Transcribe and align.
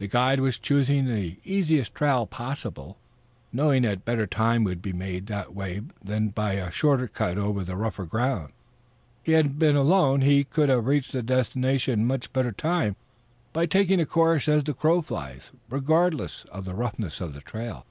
The 0.00 0.08
guide 0.08 0.40
was 0.40 0.58
choosing 0.58 1.04
the 1.04 1.36
easiest 1.44 1.94
trail 1.94 2.26
possible, 2.26 2.96
knowing 3.52 3.82
that 3.82 4.04
better 4.04 4.26
time 4.26 4.64
would 4.64 4.82
be 4.82 4.92
made 4.92 5.26
that 5.26 5.54
way 5.54 5.82
than 6.04 6.30
by 6.30 6.54
a 6.54 6.68
shorter 6.68 7.06
cut 7.06 7.38
over 7.38 7.60
rougher 7.76 8.04
ground. 8.04 8.50
Had 9.24 9.46
he 9.46 9.52
been 9.52 9.76
alone 9.76 10.20
he 10.22 10.42
could 10.42 10.68
have 10.68 10.88
reached 10.88 11.12
his 11.12 11.22
destination 11.22 12.00
in 12.00 12.06
much 12.08 12.32
better 12.32 12.50
time 12.50 12.96
by 13.52 13.66
taking 13.66 14.00
a 14.00 14.04
course 14.04 14.48
as 14.48 14.64
the 14.64 14.74
crow 14.74 15.00
flies, 15.00 15.50
regardless 15.70 16.42
of 16.50 16.64
the 16.64 16.74
roughness 16.74 17.20
of 17.20 17.32
the 17.32 17.40
trail. 17.40 17.86